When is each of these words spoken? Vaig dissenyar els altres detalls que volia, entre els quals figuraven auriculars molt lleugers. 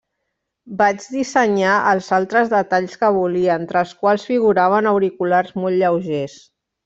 Vaig 0.77 1.03
dissenyar 1.15 1.73
els 1.89 2.07
altres 2.17 2.49
detalls 2.55 2.97
que 3.03 3.11
volia, 3.19 3.59
entre 3.63 3.81
els 3.83 3.93
quals 4.01 4.27
figuraven 4.31 4.91
auriculars 4.95 5.55
molt 5.61 5.83
lleugers. 5.85 6.41